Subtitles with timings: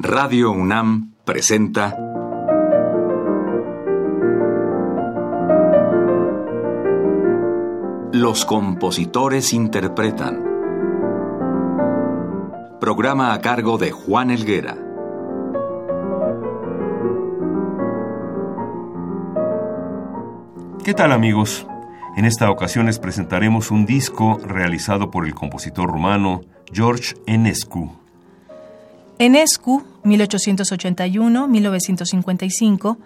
[0.00, 1.96] Radio UNAM presenta
[8.12, 10.44] Los compositores interpretan.
[12.80, 14.76] Programa a cargo de Juan Elguera.
[20.84, 21.66] ¿Qué tal amigos?
[22.16, 26.42] En esta ocasión les presentaremos un disco realizado por el compositor rumano
[26.72, 28.07] George Enescu.
[29.18, 32.98] Enescu, 1881-1955,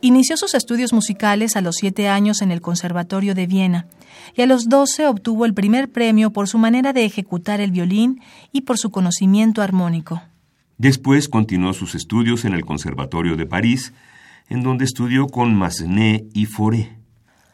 [0.00, 3.86] inició sus estudios musicales a los siete años en el Conservatorio de Viena
[4.34, 8.20] y a los doce obtuvo el primer premio por su manera de ejecutar el violín
[8.50, 10.22] y por su conocimiento armónico.
[10.78, 13.92] Después continuó sus estudios en el Conservatorio de París,
[14.48, 16.96] en donde estudió con Massenet y Fauré.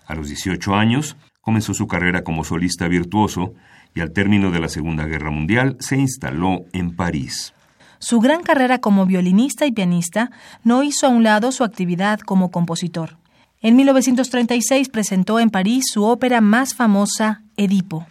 [0.06, 3.54] A los 18 años comenzó su carrera como solista virtuoso
[3.94, 7.54] y al término de la Segunda Guerra Mundial se instaló en París.
[8.04, 10.30] Su gran carrera como violinista y pianista
[10.62, 13.16] no hizo a un lado su actividad como compositor.
[13.62, 18.06] En 1936 presentó en París su ópera más famosa, Edipo.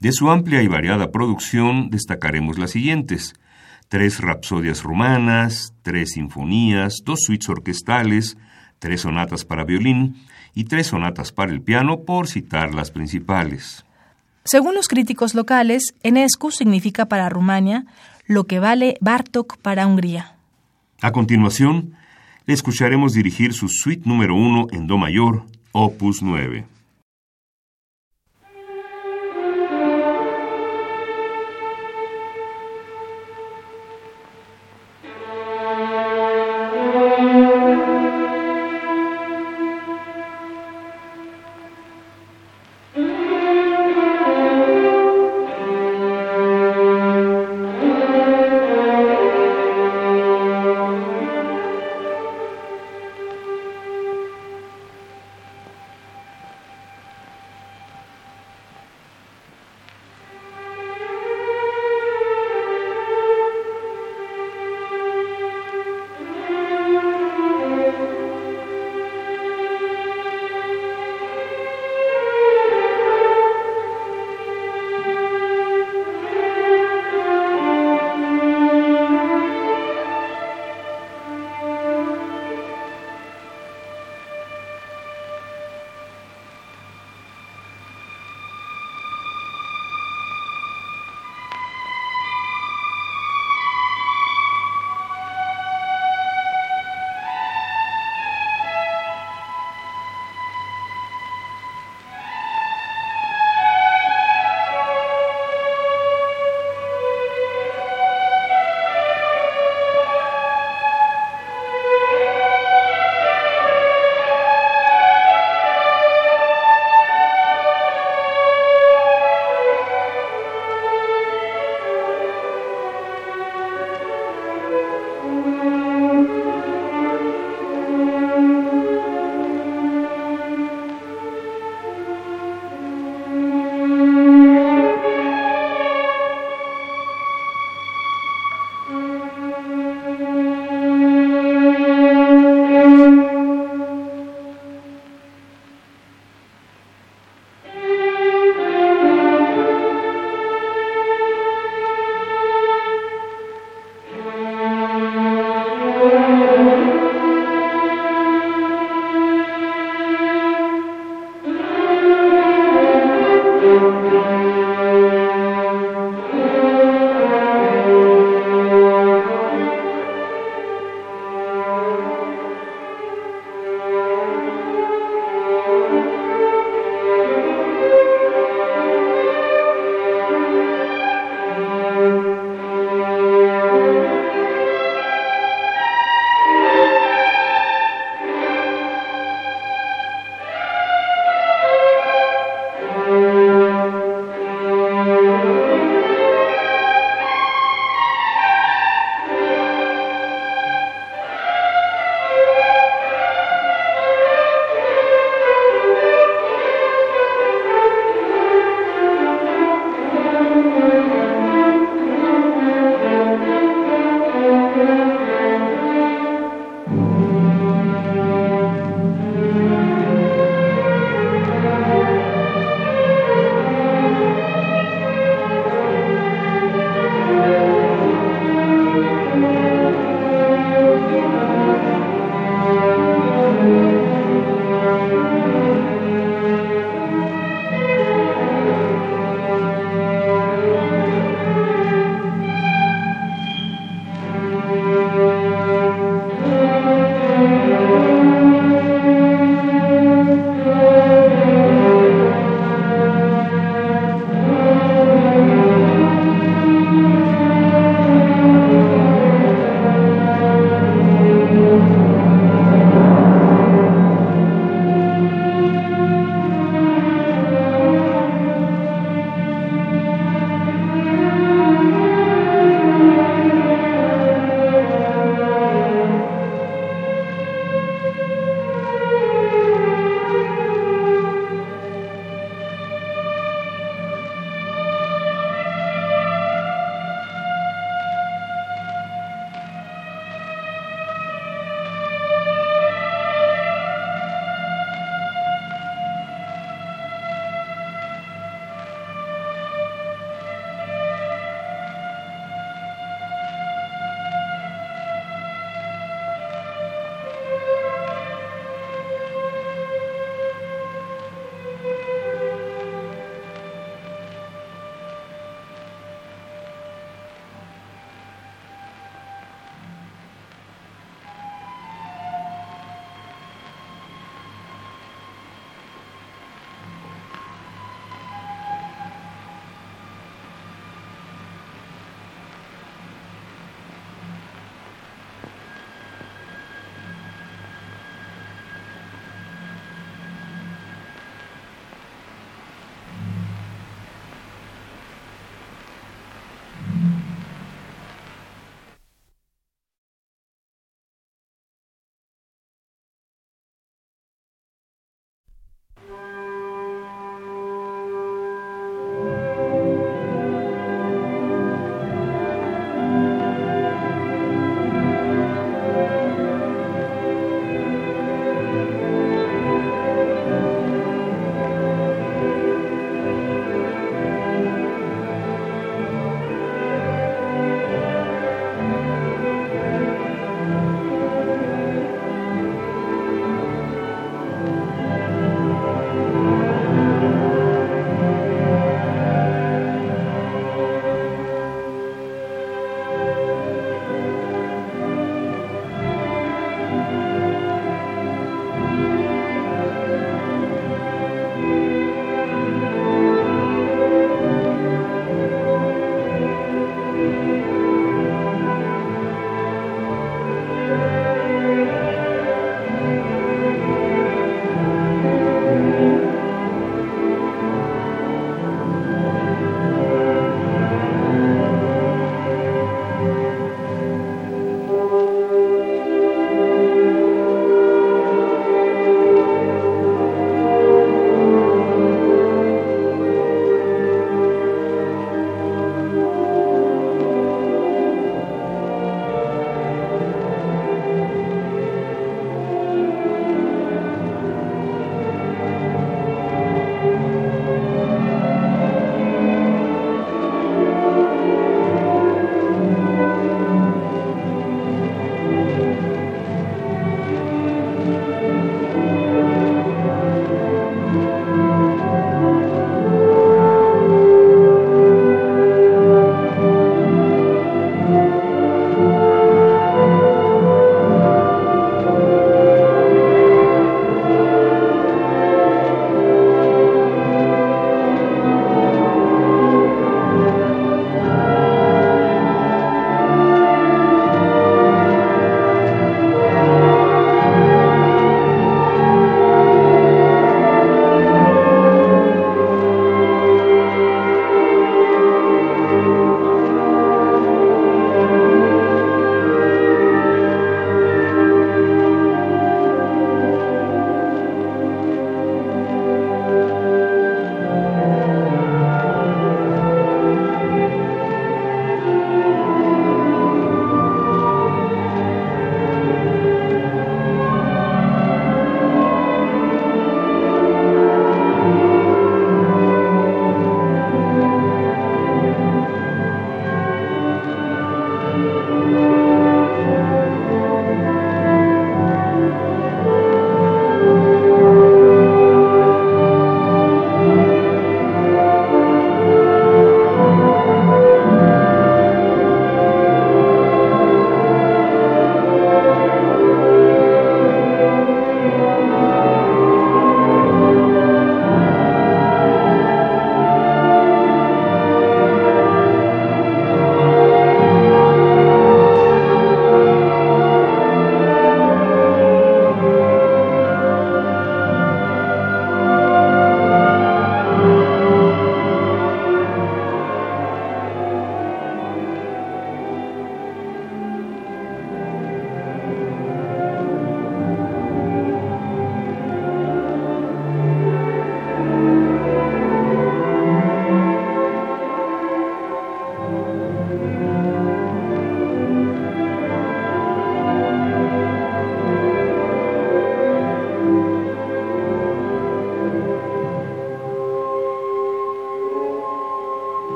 [0.00, 3.34] De su amplia y variada producción destacaremos las siguientes.
[3.86, 8.36] Tres rapsodias romanas, tres sinfonías, dos suites orquestales,
[8.80, 10.16] tres sonatas para violín
[10.56, 13.84] y tres sonatas para el piano, por citar las principales.
[14.44, 17.84] Según los críticos locales, Enescu significa para Rumania
[18.26, 20.36] lo que vale Bartok para Hungría.
[21.00, 21.94] A continuación,
[22.46, 26.64] le escucharemos dirigir su suite número uno en Do mayor, opus 9.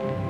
[0.00, 0.29] Bye.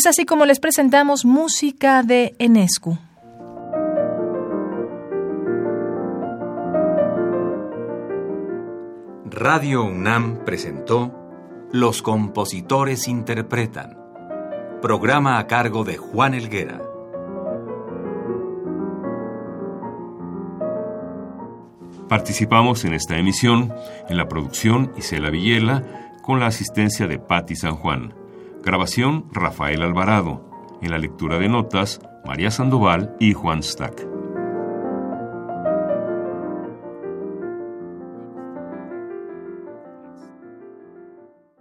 [0.00, 2.96] Es así como les presentamos música de Enescu.
[9.26, 11.14] Radio UNAM presentó
[11.70, 13.98] Los compositores interpretan.
[14.80, 16.80] Programa a cargo de Juan Elguera.
[22.08, 23.74] Participamos en esta emisión
[24.08, 28.19] en la producción Isela Villela con la asistencia de Patti San Juan.
[28.62, 30.42] Grabación Rafael Alvarado.
[30.82, 34.09] En la lectura de notas María Sandoval y Juan Stack.